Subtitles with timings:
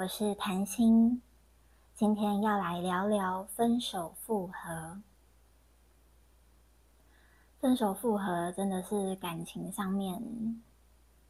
[0.00, 1.20] 我是谭心，
[1.94, 5.02] 今天要来聊聊分手复合。
[7.58, 10.62] 分手复合真的是感情上面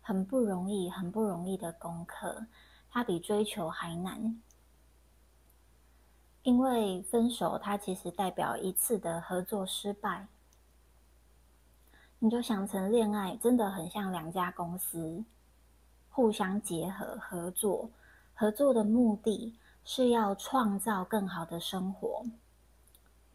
[0.01, 2.47] 很不容易、很不容易的功课，
[2.93, 4.41] 它比追求还难。
[6.45, 10.29] 因为分手，它其实代表一次的合作失败。
[12.21, 15.25] 你就想成恋爱，真的很像两家公司
[16.09, 17.91] 互相结合合作，
[18.41, 19.55] 合作的目的
[19.85, 22.25] 是要创造更好的生活，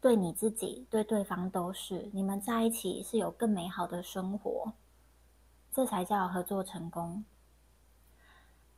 [0.00, 2.10] 对你自己、对对方都是。
[2.12, 4.72] 你们在一起是有更美好的生活，
[5.72, 7.24] 这才叫合作成功。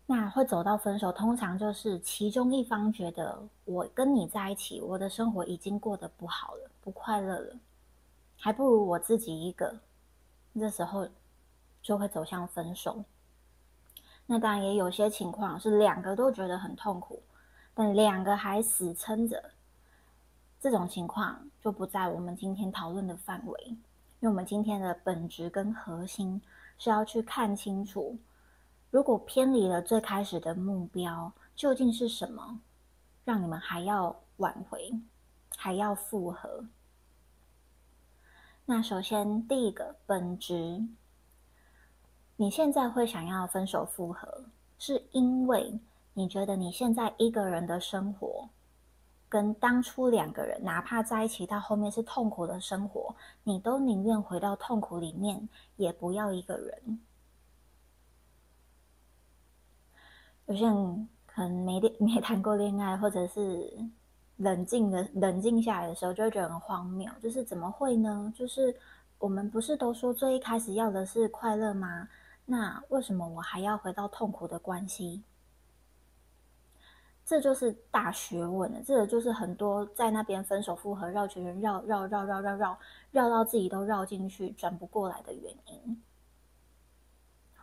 [0.05, 7.57] 那会走到分手，通常就是其中一方觉得我跟你在一起，我的生活已经过得不好了，不快乐了，
[8.37, 9.81] 还不如我自己一个。
[10.61, 11.09] 这时候
[11.81, 13.03] 就会走向分手。
[14.31, 17.23] 那当然也有些情况是两个都觉得很痛苦，
[17.73, 19.43] 但两个还死撑着，
[20.61, 23.59] 这种情况就不在我们今天讨论的范围。
[24.21, 26.43] 因为我们今天的本质跟核心
[26.77, 28.19] 是要去看清楚。
[28.91, 32.61] 如果偏离了最开始的目标，究竟是什么，
[33.25, 34.93] 让你们还要挽回，
[35.57, 36.67] 还要复合？
[38.67, 40.85] 那首先第一个本质，
[42.41, 44.45] 你现在会想要分手复合，
[44.79, 45.77] 是因为
[46.15, 48.49] 你觉得你现在一个人的生活，
[49.29, 57.01] 跟当初两个人哪怕在一起到后面是痛苦的生活，你都宁愿回到痛苦里面，也不要一个人。
[60.47, 63.69] 有些人可能没恋 没谈过恋爱，或者是
[64.37, 67.11] 冷静的冷静下来的时候，就会觉得很荒谬。
[67.21, 68.33] 就是怎么会呢？
[68.33, 68.73] 就是
[69.19, 72.09] 我们不是都说最一开始要的是快乐吗？
[72.51, 75.23] 那为什么我还要回到痛苦的关系？
[77.27, 78.83] 这就是大学问了。
[78.83, 82.79] 这个就是很多在那边分手复合绕圈圈绕绕绕绕绕绕
[83.11, 86.03] 绕到自己都绕进去转不过来的原因。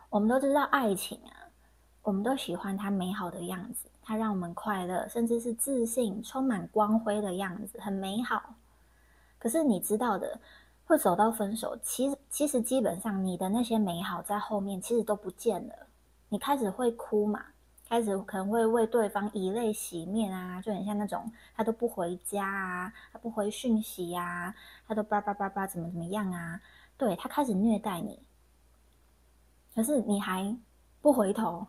[0.08, 1.50] 我们都知道爱情啊。
[2.02, 8.54] 我们都喜欢它美好的样子，它让我们快乐，甚至是自信、充满光辉的样子，很美好。
[9.40, 10.38] 可是你知道的，
[10.86, 15.74] 会走到分手，其实其实基本上你的那些美好在后面其实都不见了。
[16.30, 17.44] 你开始会哭嘛？
[17.88, 24.54] 开始可能会为对方以泪洗面啊，就很像那种他都不回家啊，他不回讯息呀，
[24.88, 26.60] 他都叭叭叭叭怎么怎么样啊？
[26.96, 28.18] 对他开始虐待你，
[29.74, 30.56] 可是你还。
[31.02, 31.64] 不回头，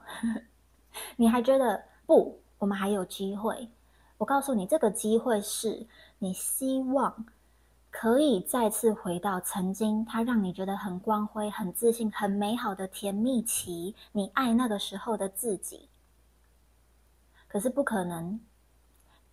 [1.16, 2.40] 你还觉得不？
[2.58, 3.70] 我们还有机会。
[4.18, 5.86] 我告诉你，这个机会是
[6.18, 7.24] 你希望
[8.00, 15.90] 可以再次回到曾经他让你觉得很光辉、很自信、很美好的甜蜜期，你爱那个时候的自己。
[17.48, 18.40] 可是不可能。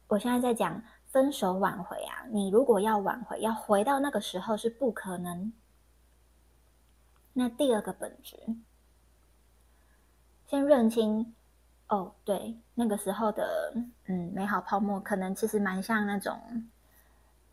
[0.06, 5.52] 我现在在讲分手挽回啊，你如果要挽回，要回到那个时候是不可能。
[7.34, 8.34] 那第二个本质。
[10.46, 11.34] 先认清，
[11.88, 13.74] 哦，对，那个时候的
[14.06, 16.40] 嗯美好泡沫，可能其实蛮像那种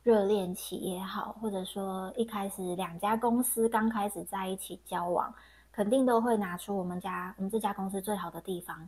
[0.04, 5.34] 热恋期也好，或者说一开始两家公司刚开始在一起交往，
[5.72, 8.88] 肯定都会拿出我们家我们这家公司最好的地方。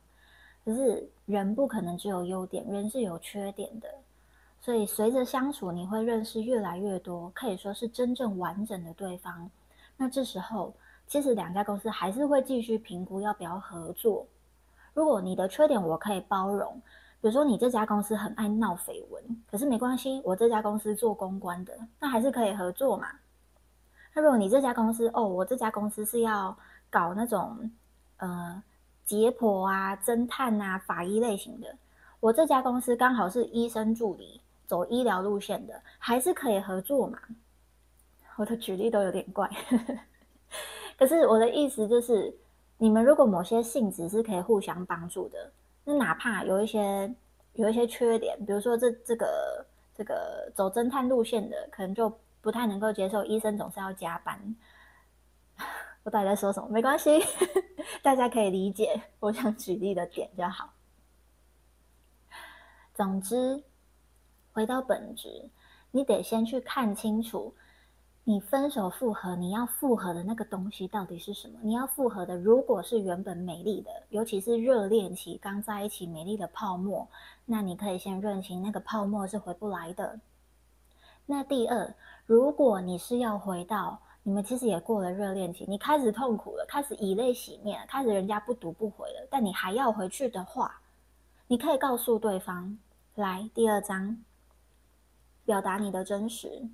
[0.66, 3.88] 可是人不可能只有优点，人是有缺点的，
[4.60, 9.50] 所以随着相处，你会认识越来越多，可以说是真正完整的对方。
[9.98, 10.74] 那这时候。
[11.06, 14.26] 其实两家公司还是会继续评估要不要合作。
[14.94, 16.82] 如果你的缺点我可以包容，
[17.24, 23.08] 比如说你这家公司很爱闹绯闻，可是没关系，我这家公司做公关的，那还是可以合作嘛。
[24.14, 26.54] 那如果你这家公司哦，我这家公司是要
[26.90, 27.72] 搞那种
[28.18, 28.62] 呃
[29.06, 31.74] 解剖啊、侦探啊、法医类型的，
[32.20, 37.18] 我这家公司刚好是医生助理，走医疗路线的，还是可以合作嘛。
[38.36, 39.50] 我的举例都有点怪。
[41.00, 42.36] 可是我的意思就是，
[42.78, 45.50] 你们如果某些性质是可以互相帮助的，
[45.86, 47.14] 那哪怕有一些
[47.54, 52.12] 有一些缺点，比如说这这个这个走侦探路线的，可能就
[52.42, 54.56] 不太能够接受医生总是要加班。
[56.04, 56.68] 我到底在说什么？
[56.70, 57.22] 没关系，
[58.02, 60.74] 大家可以理解我想举例的点就好。
[62.94, 63.64] 总之，
[64.52, 65.50] 回到本质，
[65.92, 67.54] 你得先去看清楚。
[68.26, 71.60] 你分手复合，你要复合的那个东西到底是什么？
[71.62, 77.06] 你要复合的，如果是原本美丽的，尤其是热恋期刚在一起美丽的泡沫，
[77.46, 80.18] 那你可以先认清那个泡沫是回不来的。
[81.26, 81.94] 那第二，
[82.26, 90.80] 如果你是要回到你们其实也过了热恋期，你开始痛苦了，开始以泪洗面，开始人家不读不回了，但你还要回去的话，
[91.48, 92.78] 你可以告诉对方，
[93.16, 94.24] 来第二章，
[95.44, 96.70] 表达你的真实。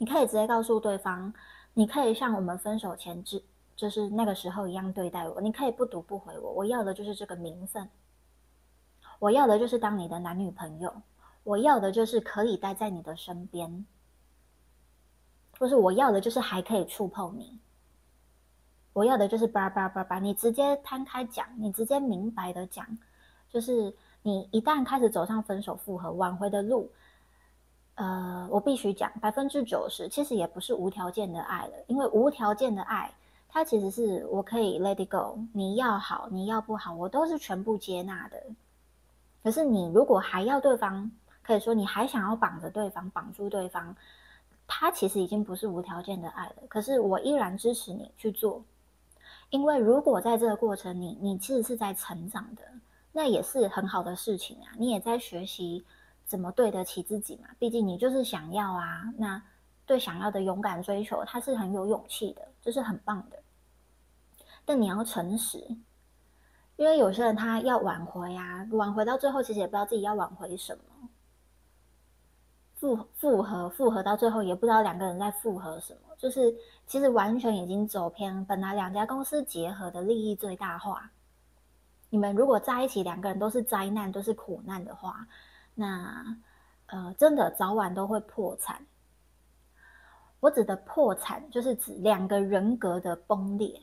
[0.00, 1.30] 你可以直接告诉对方，
[1.74, 3.42] 你可以像我们分手前之
[3.76, 5.42] 就是那个时候一样对待我。
[5.42, 7.86] 你可以不读不回我，我要的就是这个名分，
[9.18, 10.90] 我要的就是当你的男女朋友，
[11.44, 13.84] 我要的就是可以待在你的身边，
[15.58, 17.58] 或是我要的就是还可以触碰你，
[18.94, 22.86] 我要的就是叭叭叭叭，你直接摊开讲，你直接明白的讲，
[23.50, 26.90] 就是你一旦开始走上分手复合挽回的路。
[28.00, 33.12] 呃，我必须讲，百分之九十其实也不是无条件的爱了，因为无条件的爱，
[33.46, 38.42] 它其实是我可以 let it go，你要好，你要不好，我都是全部接纳的。
[39.42, 41.10] 可是你如果还要对方，
[41.42, 43.94] 可以说你还想要绑着对方，绑住对方，
[44.66, 46.54] 他其实已经不是无条件的爱了。
[46.68, 48.64] 可是我依然支持你去做，
[49.50, 52.62] 因为如果在这个过程里，你其实是在成长的，
[53.12, 55.84] 那也是很好的事情啊，你也在学习。
[56.30, 57.48] 怎么对得起自己嘛？
[57.58, 59.42] 毕竟你就是想要啊，那
[59.84, 63.36] 对想要的勇敢追求，他是很有勇气的，这是很棒的。
[64.64, 65.58] 但你要诚实，
[66.76, 71.08] 因为有些人他要挽回啊，挽回到最后其实也不知道自己要挽回什么，
[72.76, 76.54] 复复合复合到最后也不知道两个人在复合什么，就是
[76.86, 78.44] 其实完全已经走偏。
[78.44, 81.10] 本来两家公司结合的利益最大化，
[82.08, 85.26] 你们如果在一起，两个人都是灾难，都是苦难的话。
[85.74, 86.36] 那，
[86.86, 88.84] 呃，真的早晚都会破产。
[90.40, 93.80] 我指的破产，就是指两个人格的崩裂。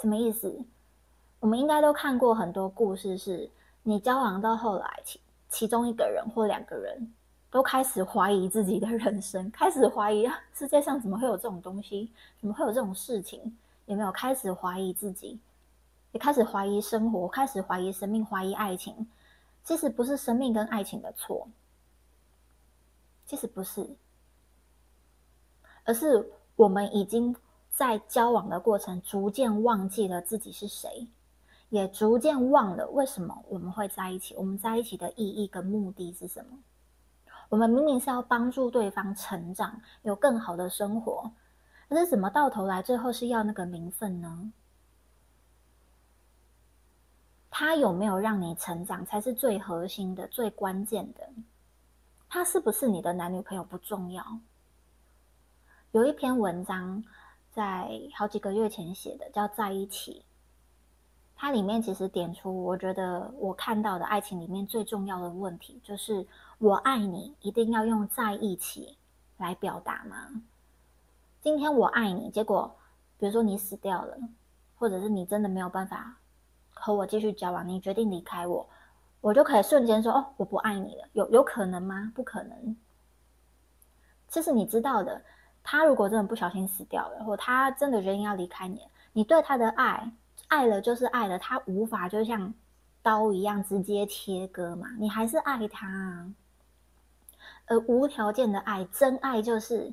[0.00, 0.64] 什么意思？
[1.40, 3.50] 我们应该都看过很多故事，是
[3.82, 7.12] 你交往到后来，其其中一个人或两个人
[7.50, 12.10] 都开始怀疑自己的人生，开始怀疑，世界上怎么会有这种东西？
[12.40, 13.56] 怎么会有这种事情？
[13.86, 15.38] 有没有开始怀疑自己？
[16.12, 19.06] 也开始怀疑生活，开始怀疑生命，怀疑爱情。
[19.64, 21.48] 其实不是生命跟爱情的错，
[23.24, 23.96] 其实不是，
[25.84, 27.34] 而是我们已经
[27.70, 31.06] 在交往的过程逐渐忘记了自己是谁，
[31.70, 36.58] 也逐渐忘了为什么我们会在一起，我们在一起的意义跟目的是什么？
[37.48, 41.30] 我们明明是要帮助对方成长，有更好的生活，
[41.88, 44.52] 可是怎么到头来最后是要那个名分呢？
[47.54, 51.28] 他有没有让你成长，才是最核心的、最关键的。
[52.26, 54.24] 他是不是你的男女朋友不重要。
[55.90, 57.04] 有一篇文章
[57.52, 60.20] 在好几个月前写的，叫《在一起》。
[61.36, 66.26] 它里面其实点出，我觉得我看到的爱情里面最重要的问题，就是
[66.56, 68.96] 我爱你一定要用在一起
[69.36, 70.30] 来表达吗？
[71.42, 72.74] 今天我爱你，结果
[73.18, 74.16] 比如说你死掉了，
[74.74, 76.16] 或者是你真的没有办法。
[76.84, 78.68] 和我继续交往，你决定离开我，
[79.20, 82.10] 我就可以瞬间说：“哦，我不爱你了。”有有可能吗？
[82.12, 82.76] 不可能。
[84.26, 85.22] 其实你知道的，
[85.62, 88.80] 他如果真的不小心死掉了，或他真的决定要离开你，
[89.12, 90.10] 你对他的爱，
[90.48, 92.52] 爱了就是爱了，他无法就像
[93.00, 95.86] 刀一样直接切割嘛，你还是爱他。
[95.86, 96.34] 啊。
[97.66, 99.92] 而无条件的爱，真爱就是，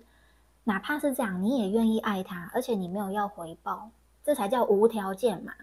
[0.63, 3.91] 哪怕是这样，你也愿意爱他，而且你没有要回报，
[4.23, 5.53] 这才叫无条件嘛。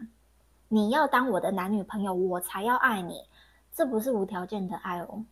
[0.68, 3.24] 你要当我的男女朋友，我才要爱你，
[3.72, 5.24] 这不是无条件的爱哦。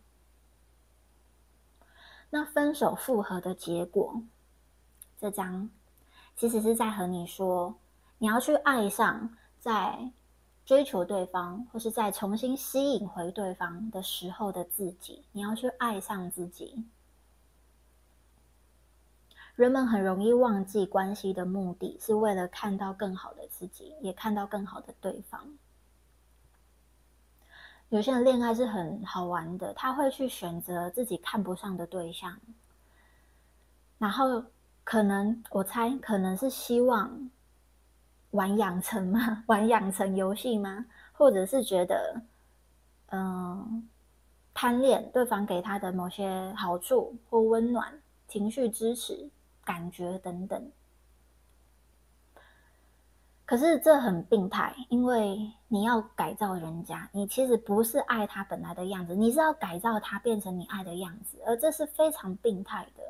[2.29, 4.21] 那分手复合的结果，
[5.19, 5.69] 这张
[6.35, 7.75] 其实是在和你说，
[8.17, 10.11] 你要去爱上，在
[10.65, 16.85] 追求对方，或是在重新吸引回对方的时候的自己，你要去爱上自己。
[19.55, 25.41] 人们很容易忘记关系的目的是为了看到更好的自己，也看到更好的对方。
[27.89, 32.37] 有些人恋爱是很好玩的，他会去选择自己看不上的对象，
[33.97, 34.43] 然后
[34.83, 37.29] 可能我猜可能是希望
[38.31, 39.43] 玩养成吗？
[39.47, 40.85] 玩养成游戏吗？
[41.13, 42.21] 或者是觉得
[43.11, 43.87] 嗯
[44.53, 49.29] 贪恋对方给他的某些好处或温暖、情绪支持。
[49.65, 50.71] 感觉等等，
[53.45, 63.03] 可是这很病态，因为你要改造人家，你其实不是爱他本来的样子，你是要改造他变成你爱的样子，而这是非常病态的。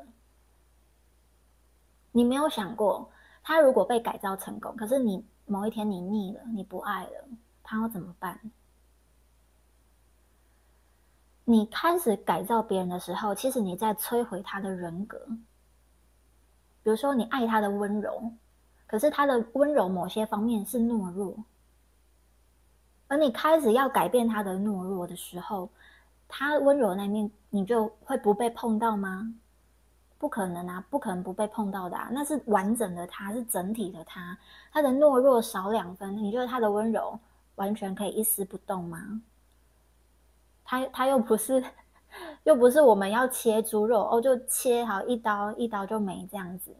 [2.12, 3.10] 你没有想过，
[3.42, 7.28] 他如果被改造成功，可是你某一天你腻了，你不爱了，
[7.62, 8.40] 他要怎么办？
[11.44, 15.28] 你开始改造别人的时候，其实你在摧毁他的人格。
[16.86, 18.30] 比如说，你爱他的温柔，
[18.86, 21.34] 可是他的温柔某些方面是懦弱。
[23.08, 25.68] 而你开始要改变他的懦弱的时候，
[26.28, 29.34] 他温柔那面你就会不被碰到吗？
[30.16, 32.08] 不可能啊，不可能不被碰到的啊！
[32.12, 34.38] 那是完整的他，是整体的他，
[34.70, 37.18] 他的懦弱少两分，你觉得他的温柔
[37.56, 39.20] 完全可以一丝不动吗？
[40.64, 41.64] 他他又不是，
[42.44, 46.74] 又不是我们要切猪肉哦，就切好一刀一刀就没这样子。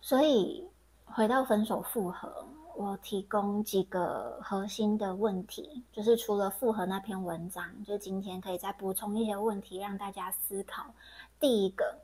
[0.00, 0.68] 所以
[1.04, 10.94] 回到分手复合，我提供几个核心的问题，就是除了复合那篇文章，就今天可以再补充一些问题让大家思考。
[11.40, 11.98] 第一个，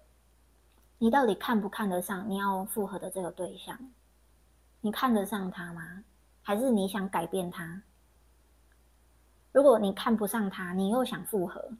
[0.99, 3.79] 你到底看不看得上你要复合的这个对象？
[4.81, 6.03] 你看得上他吗？
[6.43, 7.83] 还是你想改变他？
[9.53, 11.71] 如果你看不上他，你又想复合，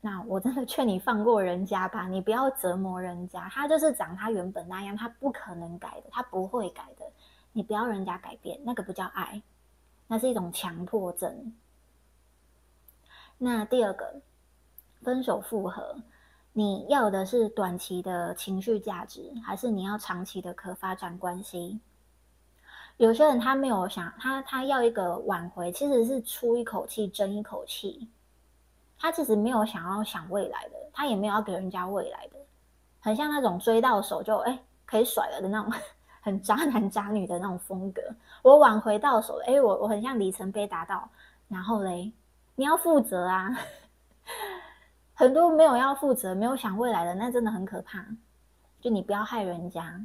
[0.00, 3.48] 那我真的劝你放过人家吧，你不要折磨人家。
[3.48, 7.04] 他就是长他原本那样，他不可能改的，他不会改的。
[7.52, 9.42] 你不要人家改变，那个不叫爱，
[10.08, 11.54] 那是一种强迫症。
[13.38, 14.20] 那第二个，
[15.02, 15.96] 分手复合，
[16.52, 21.80] 你要的是短期的情绪价值，还是你要长期的可发展关系？
[22.96, 28.08] 有些人他没有想他他要一个挽回，其实是出一口气争一口气，
[28.96, 32.36] 他其实没有想要想未来的，他也没有要给人家未来的，
[33.00, 35.72] 很像那种追到手就哎可以甩了的那种，
[36.22, 38.00] 很渣男渣女的那种风格。
[38.42, 41.10] 我挽回到手了，哎我我很像里程碑达到，
[41.48, 42.12] 然后嘞
[42.54, 43.50] 你要负责啊，
[45.14, 48.06] 很多没有要负责、没有想未来的，那真的很可怕。
[48.80, 50.00] 就你不要害人家，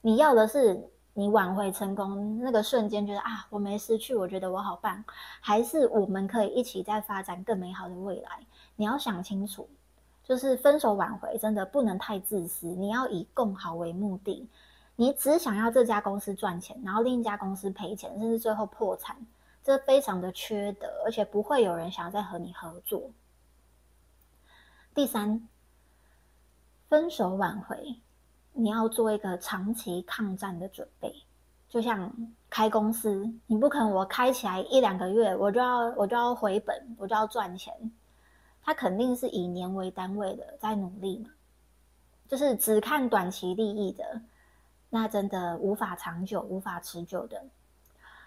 [0.00, 0.88] 你要的是。
[1.14, 5.04] 你挽回成功那个瞬间，觉得啊，我没失去，我觉得我好棒，
[5.40, 8.46] 还是我们可以一起再发展更美好的未来？
[8.76, 9.68] 你要想清楚，
[10.22, 14.48] 就是分手挽回真的不能太自私，你要以共好为目的。
[14.96, 19.16] 你只想要这家公司赚钱，然后另一家公司赔钱，甚至最后破产，
[19.64, 23.10] 这非常的缺德，而且不会有人想要再和你合作。
[24.94, 25.48] 第三，
[26.88, 27.96] 分手挽回。
[28.52, 31.14] 你要做一个长期抗战的准备，
[31.68, 32.12] 就像
[32.50, 37.72] 开公司，你不可能我开起来一两个月，我就要我就要回本，我就要赚钱，
[38.62, 41.30] 他肯定是以年为单位的在努力嘛，
[42.28, 44.20] 就是只看短期利益的，
[44.90, 47.42] 那真的无法长久、无法持久的。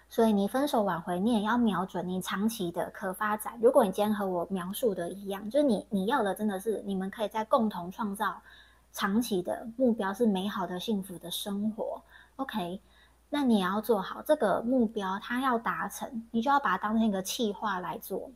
[0.08, 3.58] 所以你分手挽回，你也要瞄准你长期的可发展。
[3.60, 8.40] 如果你今天和我描述的一样，就是你你要的真的是你们可以在共同创造。
[8.94, 12.00] 长期的目标是美好的、幸福的生活。
[12.36, 12.80] OK，
[13.28, 18.30] 那你也要做好这个目标，它要达成，你就要把它当成一个计划来做，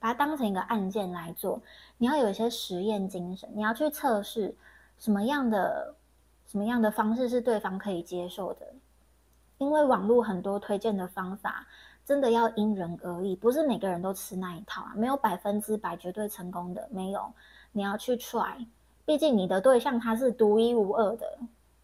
[0.00, 1.62] 把它当成一个案件来做。
[1.98, 4.54] 你要有一些实验精神，你要去测试
[4.98, 5.94] 什么样的、
[6.46, 8.66] 什么样的方式是对方可以接受的。
[9.58, 11.64] 因为网络很多推荐的方法，
[12.04, 17.32] 真的要因人而异，不是每个人都吃那一套啊，没有百分之百绝对成功的，没有。
[17.70, 18.66] 你要去 try。
[19.04, 21.38] 毕竟你的对象他是独一无二的，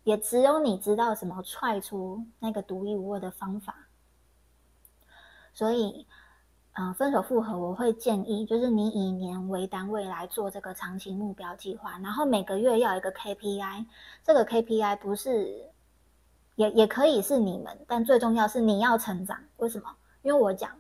[0.05, 3.75] 也只有你知道怎么踹出那个独一无二的方法。
[5.53, 6.07] 所以，
[6.75, 13.85] 嗯，分手复合，我会建议就是你以年为单位来做这个长期目标计划，然后每个月要一个 KPI。
[14.23, 15.69] 这个 KPI 不是，
[16.55, 19.37] 也也可以是你们，但最重要是你要成长。
[19.57, 19.89] 为什么？
[20.23, 20.71] 因为我讲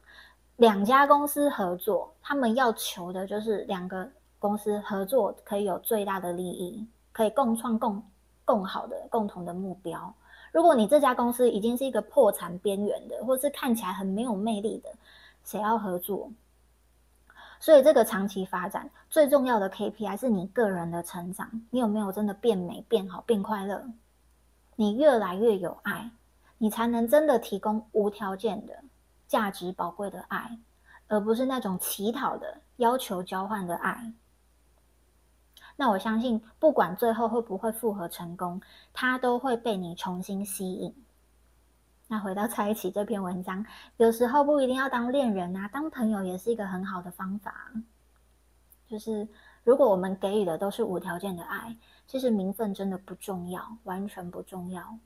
[0.57, 4.09] 两家公司合作，他们要求的就是两个。
[4.39, 8.03] 公司合作可以有最大的利益，可以共创共
[8.45, 10.15] 共好的共同的目标。
[10.53, 14.89] 如果你这家公司已经是一个破产边缘的，或是看起来很没有魅力的，
[15.45, 16.31] 谁要合作？
[17.61, 23.85] 所以这个长期发展最重要的 KPI 是你个人的成长，你有没有真的变美、变好、变快乐？
[24.77, 26.09] 你越来越有爱，
[26.57, 28.73] 你才能真的提供无条件的
[29.27, 30.57] 价值宝贵的爱，
[31.09, 34.13] 而不是那种乞讨的要求交换的爱。
[35.81, 38.61] 那我相信，不管最后会不会复合成功，
[38.93, 40.93] 他都会被你重新吸引。
[42.09, 43.65] 那回到在一起这篇文章，
[43.97, 47.71] 有时候不一定要当恋人啊，当朋友也是一个很好的方法。
[48.89, 49.29] 就是
[49.63, 51.77] 如果我们给予的都是无条件的爱，
[52.09, 54.99] 其实名分真的不重要，完全不重要。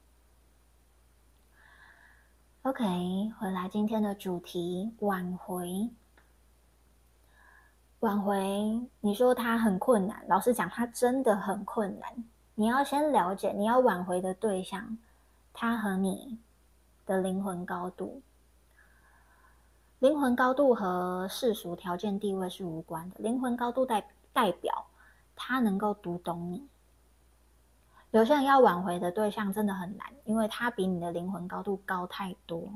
[2.63, 5.91] OK，回来今天的主题，挽回。
[8.03, 10.25] 挽回，你说他很困难。
[10.27, 12.25] 老实讲，他真的很困难。
[12.57, 14.99] 你要先了解你要挽回的对象，
[15.53, 16.37] 他和你
[17.07, 18.21] 的灵魂高度。
[20.01, 23.17] 灵魂高度和世俗条件地位是无关的。
[23.21, 24.85] 灵魂高度代代表
[25.37, 26.67] 他能够读懂你。
[28.11, 32.69] 有些人要挽回的对象真的很难，因为他比你的灵魂高度高太多，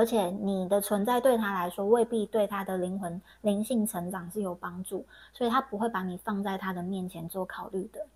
[0.00, 5.04] 而且你的存在对他来说未必对他的灵魂灵性成长是有帮助，
[5.34, 8.06] 所以他不会把你放在他的面前做考虑的。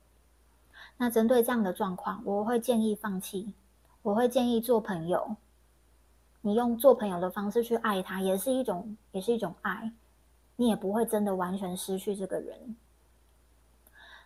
[0.97, 3.53] 那针对这样的状况，我会建议放弃，
[4.01, 5.37] 我会建议做朋友。
[6.41, 9.93] 你用做朋友的方式去爱他，也是一种，也是一种爱，
[10.57, 12.75] 你也不会真的完全失去这个人。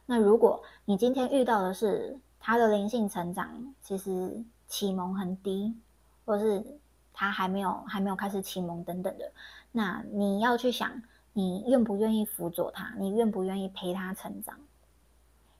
[0.06, 5.74] 那如果你今天遇到的是他的灵性成长，其实启蒙很低，
[6.24, 6.64] 或是
[7.18, 9.32] 他还没有还没有开始启蒙等等的，
[9.72, 14.56] 那你要去想，你愿不愿意辅佐他，你愿不愿意陪他成长？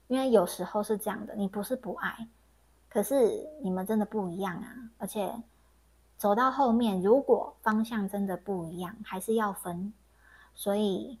[0.07, 2.29] 因为有时候是这样的，你不是不爱，
[2.87, 5.43] 可是你们真的不一样啊，而且
[6.15, 9.91] 走到后面，如果方向真的不一样，还是要分，
[10.55, 11.19] 所以。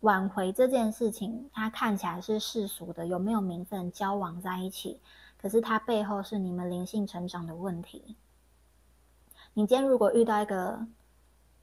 [0.00, 4.98] 挽回这件事情，它看起来是世俗的，有没有名分交往在一起？
[5.36, 8.16] 可是它背后是你们灵性成长的问题。
[9.54, 10.86] 你今天如果遇到一个，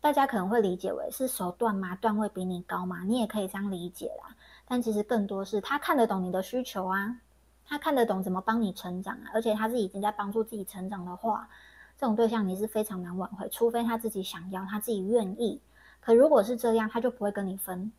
[0.01, 1.96] 大家可能会理解为是手段吗？
[1.96, 3.03] 段位比你高吗？
[3.06, 4.36] 你也可以这样理解啦。
[4.65, 7.22] 但其实更多是他看得懂你的需求啊，
[7.65, 11.48] 他看得懂怎么帮你成长啊，而且他是已经在帮助自己成长的话，
[11.98, 15.62] 这种对象你是非常难挽回，除非他自己想要，他自己愿意。
[16.01, 17.89] 可如果是这样，他就不会跟你分。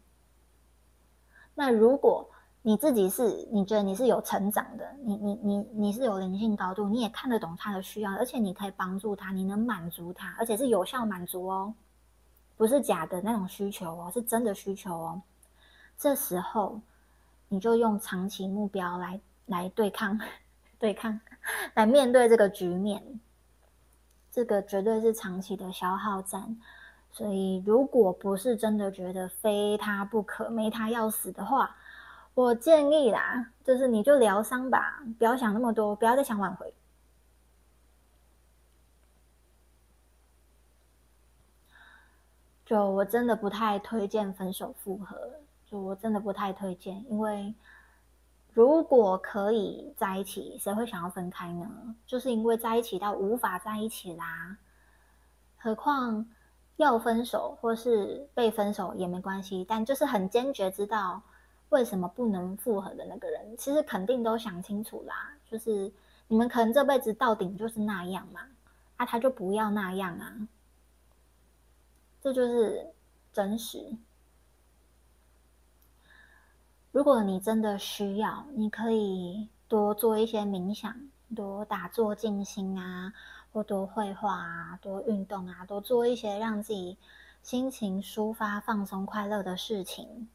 [1.54, 2.28] 那如果
[2.68, 11.72] 你自己是你觉得你是有成长的，你你你你是有灵性高度，你也看得懂他的需要，而且你可以帮助他，你能满足他，而且是有效满足哦，
[12.58, 15.22] 不是假的那种需求哦，是真的需求哦。
[15.96, 16.78] 这时候
[17.48, 20.20] 你就用长期目标来来对抗，
[20.78, 21.18] 对抗，
[21.72, 23.02] 来面对这个局面，
[24.30, 26.54] 这个绝对是长期的消耗战。
[27.10, 31.74] 所以，如果不是真的觉得非他不可、没他要死的话，
[32.38, 36.72] 我建议啦，就是你就疗伤吧，不要想那么多，不要再想挽回。
[42.64, 47.52] 就我真的不太推荐分手复合，就我真的不太推荐，因为
[48.52, 51.96] 如果可以在一起，谁会想要分开呢？
[52.06, 54.58] 就是因为在一起到无法在一起啦，
[55.56, 56.24] 何况。
[56.76, 61.20] 要分手或是被分手也没关系，但就是很坚决知道
[61.70, 65.32] 为什么不能复合的那个人，其实肯定都想清楚啦。
[65.50, 65.92] 就是
[66.26, 68.40] 你们可能这辈子到顶就是那样嘛，
[68.96, 70.48] 啊，他就不要那样啊，
[72.20, 72.92] 这就是
[73.32, 73.96] 真实。
[76.92, 80.94] 如果你真的需要，你可以多做一些冥想，
[81.34, 83.12] 多打坐静心啊。
[83.50, 86.98] 或多绘画啊，多运动啊，多做一些让自己
[87.42, 90.28] 心情抒发、放松、快乐的事情。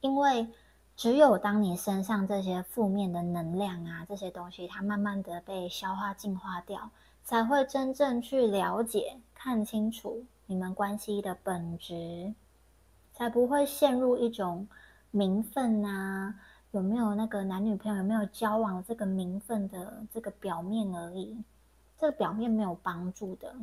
[0.00, 0.48] 因为
[0.94, 6.90] 只有当你身上这些负面的能量啊，这些东西它慢慢的被消化、净化掉，
[7.24, 12.34] 才会真正去了解、看清楚你们关系的本质，
[13.12, 14.68] 才不会陷入一种
[15.10, 16.34] 名分啊，
[16.70, 21.42] 有没有那个男女朋友有没有交往这个名分的这个表面而已。
[21.98, 23.54] 这个表面没有帮助的。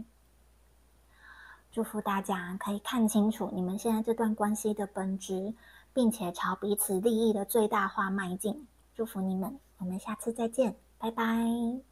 [1.71, 5.53] 祝福大家可以看清楚你们现在这段关系的本质，
[5.93, 8.67] 并且朝彼此利益的最大化迈进。
[8.95, 11.88] 祝福你们，我们下次再见，拜拜。